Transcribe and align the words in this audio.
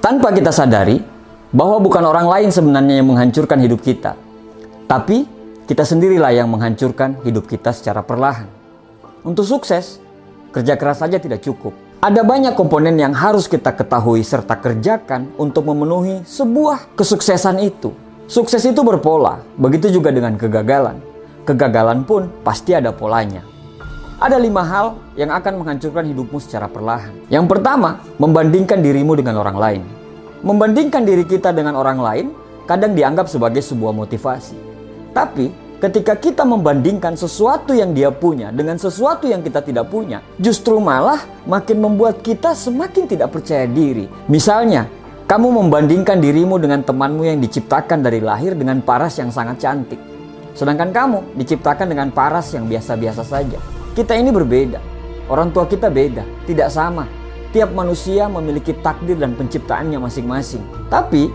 Tanpa 0.00 0.32
kita 0.32 0.48
sadari 0.48 0.96
bahwa 1.52 1.76
bukan 1.76 2.00
orang 2.08 2.24
lain 2.24 2.48
sebenarnya 2.48 3.04
yang 3.04 3.12
menghancurkan 3.12 3.60
hidup 3.60 3.84
kita, 3.84 4.16
tapi 4.88 5.28
kita 5.68 5.84
sendirilah 5.84 6.32
yang 6.32 6.48
menghancurkan 6.48 7.20
hidup 7.20 7.44
kita 7.44 7.68
secara 7.68 8.00
perlahan. 8.00 8.48
Untuk 9.20 9.44
sukses, 9.44 10.00
kerja 10.56 10.80
keras 10.80 11.04
saja 11.04 11.20
tidak 11.20 11.44
cukup. 11.44 11.76
Ada 12.00 12.24
banyak 12.24 12.56
komponen 12.56 12.96
yang 12.96 13.12
harus 13.12 13.44
kita 13.44 13.76
ketahui 13.76 14.24
serta 14.24 14.56
kerjakan 14.56 15.36
untuk 15.36 15.68
memenuhi 15.68 16.24
sebuah 16.24 16.96
kesuksesan 16.96 17.60
itu. 17.60 17.92
Sukses 18.24 18.64
itu 18.64 18.80
berpola, 18.80 19.44
begitu 19.60 19.92
juga 19.92 20.08
dengan 20.08 20.32
kegagalan. 20.40 20.96
Kegagalan 21.44 22.08
pun 22.08 22.32
pasti 22.40 22.72
ada 22.72 22.88
polanya. 22.88 23.44
Ada 24.20 24.36
lima 24.36 24.60
hal 24.60 25.00
yang 25.16 25.32
akan 25.32 25.64
menghancurkan 25.64 26.04
hidupmu 26.04 26.36
secara 26.44 26.68
perlahan. 26.68 27.08
Yang 27.32 27.56
pertama, 27.56 28.04
membandingkan 28.20 28.84
dirimu 28.84 29.16
dengan 29.16 29.40
orang 29.40 29.56
lain. 29.56 29.82
Membandingkan 30.44 31.08
diri 31.08 31.24
kita 31.24 31.56
dengan 31.56 31.72
orang 31.72 31.96
lain 31.96 32.26
kadang 32.68 32.92
dianggap 32.92 33.32
sebagai 33.32 33.64
sebuah 33.64 33.96
motivasi. 33.96 34.60
Tapi 35.16 35.48
ketika 35.80 36.20
kita 36.20 36.44
membandingkan 36.44 37.16
sesuatu 37.16 37.72
yang 37.72 37.96
dia 37.96 38.12
punya 38.12 38.52
dengan 38.52 38.76
sesuatu 38.76 39.24
yang 39.24 39.40
kita 39.40 39.64
tidak 39.64 39.88
punya, 39.88 40.20
justru 40.36 40.76
malah 40.76 41.24
makin 41.48 41.80
membuat 41.80 42.20
kita 42.20 42.52
semakin 42.52 43.08
tidak 43.08 43.32
percaya 43.32 43.64
diri. 43.64 44.04
Misalnya, 44.28 44.84
kamu 45.32 45.64
membandingkan 45.64 46.20
dirimu 46.20 46.60
dengan 46.60 46.84
temanmu 46.84 47.24
yang 47.24 47.40
diciptakan 47.40 48.04
dari 48.04 48.20
lahir 48.20 48.52
dengan 48.52 48.84
paras 48.84 49.16
yang 49.16 49.32
sangat 49.32 49.64
cantik. 49.64 49.96
Sedangkan 50.52 50.92
kamu 50.92 51.40
diciptakan 51.40 51.88
dengan 51.88 52.12
paras 52.12 52.52
yang 52.52 52.68
biasa-biasa 52.68 53.24
saja. 53.24 53.79
Kita 53.90 54.14
ini 54.14 54.30
berbeda. 54.30 54.78
Orang 55.26 55.50
tua 55.50 55.66
kita 55.66 55.90
beda, 55.90 56.22
tidak 56.46 56.70
sama. 56.70 57.10
Tiap 57.50 57.74
manusia 57.74 58.30
memiliki 58.30 58.70
takdir 58.78 59.18
dan 59.18 59.34
penciptaannya 59.34 59.98
masing-masing. 59.98 60.62
Tapi, 60.86 61.26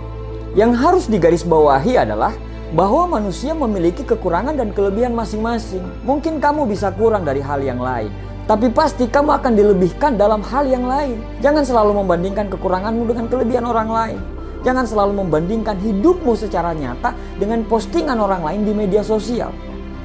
yang 0.56 0.72
harus 0.72 1.12
digarisbawahi 1.12 2.00
adalah 2.00 2.32
bahwa 2.72 3.20
manusia 3.20 3.52
memiliki 3.52 4.08
kekurangan 4.08 4.56
dan 4.56 4.72
kelebihan 4.72 5.12
masing-masing. 5.12 5.84
Mungkin 6.08 6.40
kamu 6.40 6.64
bisa 6.64 6.96
kurang 6.96 7.28
dari 7.28 7.44
hal 7.44 7.60
yang 7.60 7.84
lain, 7.84 8.08
tapi 8.48 8.72
pasti 8.72 9.12
kamu 9.12 9.36
akan 9.36 9.52
dilebihkan 9.52 10.16
dalam 10.16 10.40
hal 10.40 10.64
yang 10.64 10.88
lain. 10.88 11.20
Jangan 11.44 11.68
selalu 11.68 12.04
membandingkan 12.04 12.48
kekuranganmu 12.48 13.04
dengan 13.04 13.26
kelebihan 13.28 13.68
orang 13.68 13.90
lain. 13.92 14.20
Jangan 14.64 14.88
selalu 14.88 15.28
membandingkan 15.28 15.76
hidupmu 15.76 16.40
secara 16.40 16.72
nyata 16.72 17.12
dengan 17.36 17.68
postingan 17.68 18.16
orang 18.16 18.48
lain 18.48 18.62
di 18.64 18.72
media 18.72 19.04
sosial. 19.04 19.52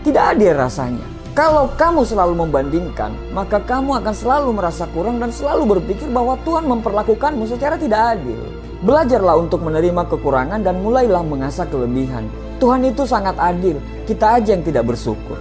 Tidak 0.03 0.35
adil 0.35 0.59
rasanya. 0.59 1.20
Kalau 1.31 1.71
kamu 1.79 2.03
selalu 2.03 2.43
membandingkan, 2.43 3.15
maka 3.31 3.63
kamu 3.63 4.03
akan 4.03 4.11
selalu 4.11 4.51
merasa 4.51 4.91
kurang 4.91 5.23
dan 5.23 5.31
selalu 5.31 5.79
berpikir 5.79 6.11
bahwa 6.11 6.35
Tuhan 6.43 6.67
memperlakukanmu 6.67 7.47
secara 7.47 7.79
tidak 7.79 8.19
adil. 8.19 8.43
Belajarlah 8.83 9.39
untuk 9.39 9.63
menerima 9.63 10.11
kekurangan 10.11 10.59
dan 10.59 10.83
mulailah 10.83 11.23
mengasah 11.23 11.71
kelebihan. 11.71 12.27
Tuhan 12.59 12.83
itu 12.83 13.07
sangat 13.07 13.39
adil, 13.39 13.79
kita 14.11 14.43
aja 14.43 14.59
yang 14.59 14.67
tidak 14.67 14.91
bersyukur. 14.91 15.39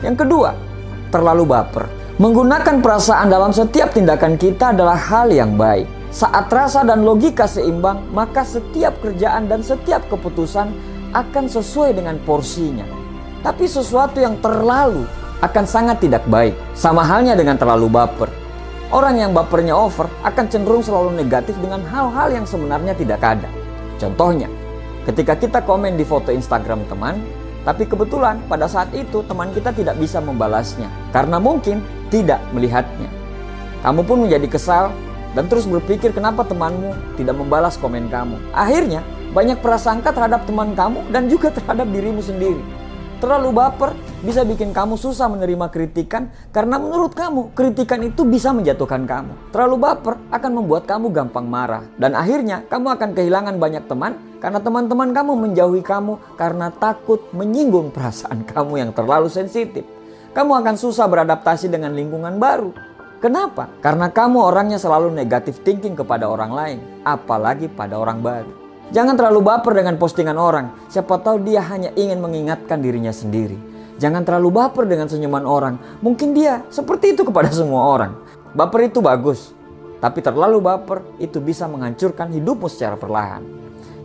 Yang 0.00 0.24
kedua, 0.24 0.56
terlalu 1.12 1.52
baper. 1.52 1.84
Menggunakan 2.16 2.80
perasaan 2.80 3.28
dalam 3.28 3.52
setiap 3.52 3.92
tindakan 3.92 4.40
kita 4.40 4.72
adalah 4.72 4.96
hal 4.96 5.28
yang 5.28 5.52
baik. 5.60 5.84
Saat 6.16 6.48
rasa 6.48 6.80
dan 6.80 7.04
logika 7.04 7.44
seimbang, 7.44 8.00
maka 8.08 8.40
setiap 8.40 8.96
kerjaan 9.04 9.52
dan 9.52 9.60
setiap 9.60 10.00
keputusan 10.08 10.72
akan 11.12 11.44
sesuai 11.44 11.92
dengan 11.92 12.16
porsinya. 12.24 13.03
Tapi 13.44 13.68
sesuatu 13.68 14.16
yang 14.18 14.40
terlalu 14.40 15.04
akan 15.44 15.64
sangat 15.68 16.00
tidak 16.00 16.24
baik. 16.24 16.56
Sama 16.72 17.04
halnya 17.04 17.36
dengan 17.36 17.60
terlalu 17.60 17.92
baper. 17.92 18.32
Orang 18.88 19.20
yang 19.20 19.36
bapernya 19.36 19.76
over 19.76 20.08
akan 20.24 20.48
cenderung 20.48 20.80
selalu 20.80 21.12
negatif 21.12 21.52
dengan 21.60 21.84
hal-hal 21.84 22.32
yang 22.32 22.46
sebenarnya 22.48 22.96
tidak 22.96 23.20
ada. 23.20 23.48
Contohnya, 24.00 24.48
Ketika 25.04 25.36
kita 25.36 25.60
komen 25.60 26.00
di 26.00 26.04
foto 26.08 26.32
Instagram 26.32 26.88
teman, 26.88 27.20
tapi 27.60 27.84
kebetulan 27.84 28.40
pada 28.48 28.64
saat 28.64 28.88
itu 28.96 29.20
teman 29.28 29.52
kita 29.52 29.68
tidak 29.76 30.00
bisa 30.00 30.16
membalasnya 30.16 30.88
karena 31.12 31.36
mungkin 31.36 31.84
tidak 32.08 32.40
melihatnya. 32.56 33.12
Kamu 33.84 34.00
pun 34.00 34.24
menjadi 34.24 34.48
kesal 34.48 34.96
dan 35.36 35.44
terus 35.52 35.68
berpikir 35.68 36.16
kenapa 36.16 36.40
temanmu 36.48 36.96
tidak 37.20 37.36
membalas 37.36 37.76
komen 37.76 38.08
kamu. 38.08 38.40
Akhirnya 38.56 39.04
banyak 39.36 39.60
prasangka 39.60 40.08
terhadap 40.16 40.48
teman 40.48 40.72
kamu 40.72 41.04
dan 41.12 41.28
juga 41.28 41.52
terhadap 41.52 41.84
dirimu 41.92 42.24
sendiri. 42.24 42.64
Terlalu 43.24 43.56
baper 43.56 43.96
bisa 44.20 44.44
bikin 44.44 44.76
kamu 44.76 45.00
susah 45.00 45.32
menerima 45.32 45.72
kritikan 45.72 46.28
karena 46.52 46.76
menurut 46.76 47.16
kamu 47.16 47.56
kritikan 47.56 48.04
itu 48.04 48.20
bisa 48.20 48.52
menjatuhkan 48.52 49.08
kamu. 49.08 49.48
Terlalu 49.48 49.80
baper 49.80 50.20
akan 50.28 50.60
membuat 50.60 50.84
kamu 50.84 51.08
gampang 51.08 51.48
marah 51.48 51.88
dan 51.96 52.12
akhirnya 52.12 52.68
kamu 52.68 52.92
akan 52.92 53.16
kehilangan 53.16 53.56
banyak 53.56 53.88
teman 53.88 54.20
karena 54.44 54.60
teman-teman 54.60 55.08
kamu 55.16 55.32
menjauhi 55.40 55.80
kamu 55.80 56.20
karena 56.36 56.68
takut 56.68 57.24
menyinggung 57.32 57.96
perasaan 57.96 58.44
kamu 58.52 58.84
yang 58.84 58.90
terlalu 58.92 59.32
sensitif. 59.32 59.88
Kamu 60.36 60.60
akan 60.60 60.76
susah 60.76 61.08
beradaptasi 61.08 61.72
dengan 61.72 61.96
lingkungan 61.96 62.36
baru. 62.36 62.76
Kenapa? 63.24 63.72
Karena 63.80 64.12
kamu 64.12 64.52
orangnya 64.52 64.76
selalu 64.76 65.08
negatif 65.08 65.64
thinking 65.64 65.96
kepada 65.96 66.28
orang 66.28 66.52
lain, 66.52 66.78
apalagi 67.08 67.72
pada 67.72 67.96
orang 67.96 68.20
baru. 68.20 68.63
Jangan 68.92 69.16
terlalu 69.16 69.40
baper 69.40 69.72
dengan 69.80 69.96
postingan 69.96 70.36
orang. 70.36 70.90
Siapa 70.92 71.16
tahu 71.22 71.40
dia 71.40 71.64
hanya 71.64 71.94
ingin 71.96 72.20
mengingatkan 72.20 72.84
dirinya 72.84 73.14
sendiri. 73.14 73.56
Jangan 73.96 74.26
terlalu 74.26 74.50
baper 74.52 74.84
dengan 74.84 75.06
senyuman 75.08 75.46
orang. 75.46 75.80
Mungkin 76.02 76.34
dia 76.34 76.66
seperti 76.68 77.16
itu 77.16 77.22
kepada 77.24 77.48
semua 77.48 77.88
orang. 77.88 78.12
Baper 78.52 78.92
itu 78.92 79.00
bagus, 79.00 79.54
tapi 80.04 80.20
terlalu 80.20 80.60
baper 80.60 81.00
itu 81.16 81.40
bisa 81.40 81.64
menghancurkan 81.64 82.28
hidupmu 82.28 82.68
secara 82.68 83.00
perlahan. 83.00 83.40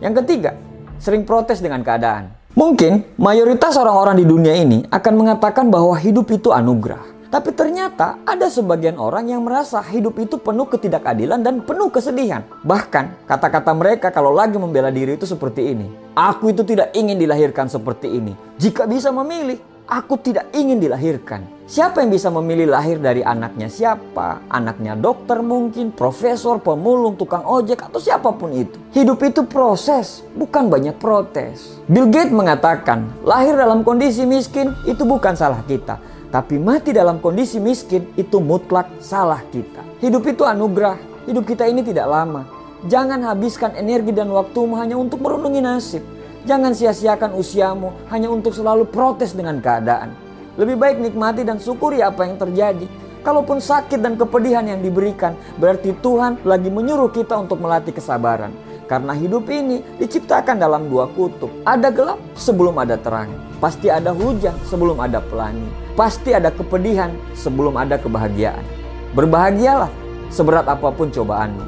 Yang 0.00 0.24
ketiga, 0.24 0.56
sering 0.96 1.28
protes 1.28 1.60
dengan 1.60 1.84
keadaan. 1.84 2.32
Mungkin 2.56 3.14
mayoritas 3.20 3.76
orang-orang 3.78 4.18
di 4.18 4.26
dunia 4.26 4.56
ini 4.56 4.82
akan 4.88 5.14
mengatakan 5.14 5.68
bahwa 5.68 5.94
hidup 5.94 6.32
itu 6.34 6.50
anugerah. 6.50 7.19
Tapi 7.30 7.54
ternyata 7.54 8.18
ada 8.26 8.50
sebagian 8.50 8.98
orang 8.98 9.30
yang 9.30 9.46
merasa 9.46 9.78
hidup 9.78 10.18
itu 10.18 10.34
penuh 10.34 10.66
ketidakadilan 10.66 11.38
dan 11.46 11.62
penuh 11.62 11.86
kesedihan. 11.86 12.42
Bahkan 12.66 13.30
kata-kata 13.30 13.70
mereka 13.70 14.10
kalau 14.10 14.34
lagi 14.34 14.58
membela 14.58 14.90
diri 14.90 15.14
itu 15.14 15.30
seperti 15.30 15.70
ini. 15.70 15.86
Aku 16.18 16.50
itu 16.50 16.66
tidak 16.66 16.90
ingin 16.90 17.14
dilahirkan 17.14 17.70
seperti 17.70 18.10
ini. 18.10 18.34
Jika 18.58 18.82
bisa 18.90 19.14
memilih, 19.14 19.62
aku 19.86 20.18
tidak 20.18 20.50
ingin 20.50 20.82
dilahirkan. 20.82 21.46
Siapa 21.70 22.02
yang 22.02 22.10
bisa 22.10 22.34
memilih 22.34 22.66
lahir 22.66 22.98
dari 22.98 23.22
anaknya 23.22 23.70
siapa? 23.70 24.42
Anaknya 24.50 24.98
dokter 24.98 25.38
mungkin, 25.38 25.94
profesor, 25.94 26.58
pemulung, 26.58 27.14
tukang 27.14 27.46
ojek, 27.46 27.78
atau 27.78 28.02
siapa 28.02 28.34
pun 28.34 28.50
itu. 28.50 28.74
Hidup 28.90 29.22
itu 29.22 29.46
proses, 29.46 30.26
bukan 30.34 30.66
banyak 30.66 30.98
protes. 30.98 31.78
Bill 31.86 32.10
Gates 32.10 32.34
mengatakan, 32.34 33.06
lahir 33.22 33.54
dalam 33.54 33.86
kondisi 33.86 34.26
miskin 34.26 34.74
itu 34.82 35.06
bukan 35.06 35.38
salah 35.38 35.62
kita 35.70 36.09
tapi 36.30 36.62
mati 36.62 36.94
dalam 36.94 37.18
kondisi 37.18 37.58
miskin 37.58 38.06
itu 38.14 38.38
mutlak 38.38 38.86
salah 39.02 39.42
kita. 39.50 39.82
Hidup 39.98 40.22
itu 40.30 40.46
anugerah. 40.46 41.26
Hidup 41.26 41.42
kita 41.42 41.66
ini 41.66 41.82
tidak 41.82 42.06
lama. 42.06 42.46
Jangan 42.86 43.18
habiskan 43.26 43.74
energi 43.74 44.14
dan 44.14 44.30
waktumu 44.30 44.78
hanya 44.78 44.94
untuk 44.94 45.18
merundungi 45.18 45.58
nasib. 45.58 46.06
Jangan 46.46 46.72
sia-siakan 46.72 47.34
usiamu 47.34 47.92
hanya 48.14 48.30
untuk 48.30 48.54
selalu 48.54 48.86
protes 48.88 49.34
dengan 49.34 49.58
keadaan. 49.58 50.14
Lebih 50.54 50.78
baik 50.78 50.96
nikmati 51.02 51.42
dan 51.42 51.58
syukuri 51.58 51.98
apa 51.98 52.22
yang 52.24 52.38
terjadi. 52.38 52.86
Kalaupun 53.20 53.60
sakit 53.60 54.00
dan 54.00 54.16
kepedihan 54.16 54.64
yang 54.64 54.80
diberikan, 54.80 55.36
berarti 55.60 55.92
Tuhan 55.98 56.40
lagi 56.46 56.72
menyuruh 56.72 57.12
kita 57.12 57.36
untuk 57.36 57.60
melatih 57.60 57.92
kesabaran. 57.92 58.54
Karena 58.88 59.12
hidup 59.12 59.50
ini 59.50 59.82
diciptakan 59.98 60.56
dalam 60.56 60.88
dua 60.88 61.10
kutub. 61.10 61.50
Ada 61.66 61.92
gelap 61.92 62.22
sebelum 62.38 62.80
ada 62.80 62.96
terang. 62.96 63.49
Pasti 63.60 63.92
ada 63.92 64.16
hujan 64.16 64.56
sebelum 64.64 64.96
ada 65.04 65.20
pelangi. 65.20 65.68
Pasti 65.92 66.32
ada 66.32 66.48
kepedihan 66.48 67.12
sebelum 67.36 67.76
ada 67.76 68.00
kebahagiaan. 68.00 68.64
Berbahagialah 69.12 69.92
seberat 70.32 70.64
apa 70.64 70.88
pun 70.88 71.12
cobaanmu. 71.12 71.64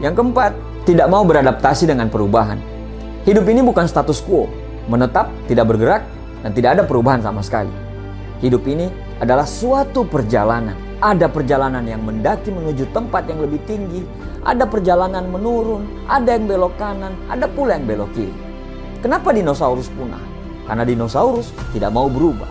Yang 0.00 0.24
keempat, 0.24 0.56
tidak 0.88 1.06
mau 1.12 1.20
beradaptasi 1.20 1.84
dengan 1.84 2.08
perubahan. 2.08 2.56
Hidup 3.28 3.44
ini 3.44 3.60
bukan 3.60 3.84
status 3.84 4.24
quo, 4.24 4.48
menetap, 4.88 5.28
tidak 5.44 5.68
bergerak, 5.68 6.02
dan 6.40 6.56
tidak 6.56 6.80
ada 6.80 6.82
perubahan 6.88 7.20
sama 7.20 7.44
sekali. 7.44 7.72
Hidup 8.40 8.64
ini 8.64 8.88
adalah 9.20 9.44
suatu 9.44 10.08
perjalanan. 10.08 10.76
Ada 11.04 11.28
perjalanan 11.28 11.84
yang 11.84 12.00
mendaki 12.00 12.48
menuju 12.48 12.88
tempat 12.96 13.28
yang 13.28 13.44
lebih 13.44 13.60
tinggi, 13.68 14.00
ada 14.40 14.64
perjalanan 14.64 15.28
menurun, 15.28 15.84
ada 16.08 16.32
yang 16.32 16.48
belok 16.48 16.72
kanan, 16.80 17.12
ada 17.28 17.44
pula 17.44 17.76
yang 17.76 17.84
belok 17.84 18.08
kiri. 18.16 18.32
Kenapa 19.04 19.36
dinosaurus 19.36 19.92
punah? 19.92 20.33
Karena 20.64 20.84
dinosaurus 20.84 21.52
tidak 21.76 21.92
mau 21.92 22.08
berubah. 22.08 22.48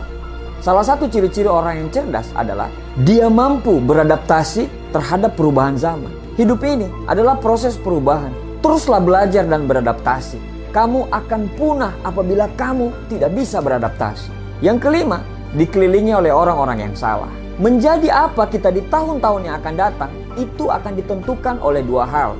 Salah 0.63 0.85
satu 0.85 1.11
ciri-ciri 1.11 1.49
orang 1.49 1.83
yang 1.83 1.89
cerdas 1.91 2.31
adalah 2.37 2.71
dia 3.03 3.27
mampu 3.27 3.83
beradaptasi 3.83 4.93
terhadap 4.95 5.35
perubahan 5.35 5.75
zaman. 5.75 6.13
Hidup 6.39 6.63
ini 6.63 6.87
adalah 7.09 7.35
proses 7.35 7.75
perubahan. 7.75 8.31
Teruslah 8.63 9.03
belajar 9.03 9.43
dan 9.43 9.67
beradaptasi. 9.67 10.39
Kamu 10.71 11.11
akan 11.11 11.41
punah 11.59 11.93
apabila 12.01 12.47
kamu 12.55 12.89
tidak 13.11 13.35
bisa 13.35 13.59
beradaptasi. 13.59 14.31
Yang 14.63 14.87
kelima, 14.87 15.19
dikelilingi 15.53 16.15
oleh 16.15 16.31
orang-orang 16.31 16.89
yang 16.89 16.95
salah. 16.95 17.29
Menjadi 17.61 18.09
apa 18.09 18.49
kita 18.49 18.73
di 18.73 18.81
tahun-tahun 18.87 19.45
yang 19.45 19.55
akan 19.61 19.75
datang, 19.77 20.11
itu 20.39 20.71
akan 20.71 20.97
ditentukan 20.97 21.61
oleh 21.61 21.85
dua 21.85 22.07
hal. 22.09 22.33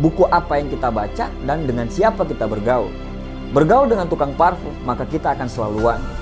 buku 0.00 0.24
apa 0.32 0.56
yang 0.56 0.72
kita 0.72 0.88
baca, 0.88 1.28
dan 1.44 1.68
dengan 1.68 1.86
siapa 1.86 2.24
kita 2.24 2.48
bergaul. 2.48 2.88
Bergaul 3.50 3.90
dengan 3.90 4.06
tukang 4.06 4.30
parfum, 4.38 4.70
maka 4.86 5.02
kita 5.02 5.34
akan 5.34 5.50
selalu 5.50 5.90
wangi. 5.90 6.12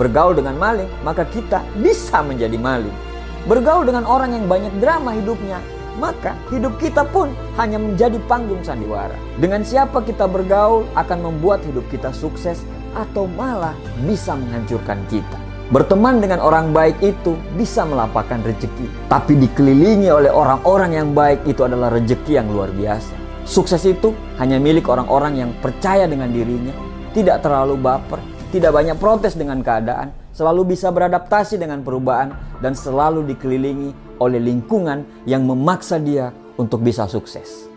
Bergaul 0.00 0.32
dengan 0.32 0.56
maling, 0.56 0.88
maka 1.04 1.28
kita 1.28 1.60
bisa 1.76 2.24
menjadi 2.24 2.56
maling. 2.56 2.96
Bergaul 3.44 3.84
dengan 3.84 4.08
orang 4.08 4.32
yang 4.32 4.48
banyak 4.48 4.72
drama 4.80 5.12
hidupnya, 5.12 5.60
maka 6.00 6.32
hidup 6.48 6.80
kita 6.80 7.04
pun 7.04 7.36
hanya 7.60 7.76
menjadi 7.76 8.16
panggung 8.24 8.64
sandiwara. 8.64 9.12
Dengan 9.36 9.60
siapa 9.60 10.00
kita 10.00 10.24
bergaul 10.24 10.88
akan 10.96 11.18
membuat 11.20 11.60
hidup 11.68 11.84
kita 11.92 12.16
sukses 12.16 12.64
atau 12.96 13.28
malah 13.28 13.76
bisa 14.08 14.32
menghancurkan 14.32 15.04
kita. 15.12 15.36
Berteman 15.68 16.18
dengan 16.24 16.40
orang 16.40 16.72
baik 16.72 16.96
itu 17.04 17.36
bisa 17.60 17.84
melapangkan 17.84 18.40
rezeki, 18.40 18.88
tapi 19.12 19.36
dikelilingi 19.36 20.08
oleh 20.08 20.32
orang-orang 20.32 20.96
yang 20.96 21.12
baik 21.12 21.44
itu 21.44 21.60
adalah 21.60 21.92
rezeki 21.92 22.40
yang 22.40 22.48
luar 22.48 22.72
biasa. 22.72 23.29
Sukses 23.44 23.82
itu 23.84 24.14
hanya 24.38 24.60
milik 24.60 24.86
orang-orang 24.88 25.40
yang 25.42 25.50
percaya 25.58 26.06
dengan 26.06 26.30
dirinya, 26.30 26.72
tidak 27.12 27.42
terlalu 27.42 27.76
baper, 27.76 28.20
tidak 28.54 28.74
banyak 28.74 28.96
protes 28.96 29.34
dengan 29.34 29.60
keadaan, 29.60 30.10
selalu 30.30 30.74
bisa 30.74 30.88
beradaptasi 30.94 31.58
dengan 31.58 31.82
perubahan, 31.84 32.32
dan 32.60 32.76
selalu 32.76 33.24
dikelilingi 33.34 34.20
oleh 34.20 34.38
lingkungan 34.38 35.24
yang 35.24 35.44
memaksa 35.48 35.96
dia 35.96 36.30
untuk 36.60 36.84
bisa 36.84 37.08
sukses. 37.08 37.68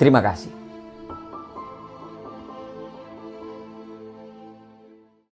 Terima 0.00 0.24
kasih. 0.24 0.59